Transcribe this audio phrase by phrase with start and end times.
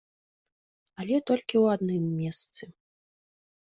[1.03, 2.63] Але толькі ў адным месцы.